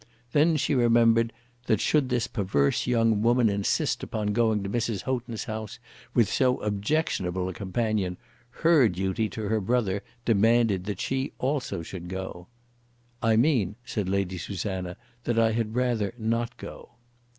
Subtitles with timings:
[0.31, 1.31] Then she remembered
[1.67, 5.03] that should this perverse young woman insist upon going to Mrs.
[5.03, 5.77] Houghton's house
[6.15, 8.17] with so objectionable a companion,
[8.65, 12.47] her duty to her brother demanded that she also should go.
[13.21, 16.93] "I mean," said Lady Susanna, "that I had rather not go."